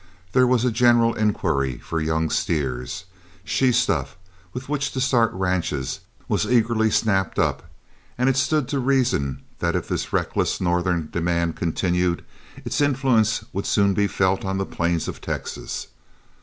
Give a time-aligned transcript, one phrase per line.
[0.31, 3.05] There was a general inquiry for young steers,
[3.43, 4.17] she stuff
[4.51, 7.69] with which to start ranches was eagerly snapped up,
[8.17, 12.25] and it stood to reason that if this reckless Northern demand continued,
[12.65, 15.89] its influence would soon be felt on the plains of Texas.